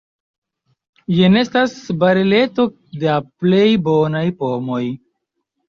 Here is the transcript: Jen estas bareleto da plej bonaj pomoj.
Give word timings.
Jen 1.17 1.39
estas 1.41 1.75
bareleto 2.05 2.67
da 3.05 3.21
plej 3.45 3.63
bonaj 3.91 4.25
pomoj. 4.43 4.83